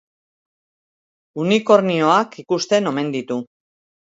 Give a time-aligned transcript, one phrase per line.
[1.43, 3.39] Unikornioak ikusten omen ditu.